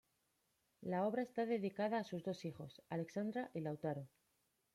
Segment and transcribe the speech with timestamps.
[0.81, 4.09] La obra está dedicada a sus dos hijos, Alexandra y Lautaro.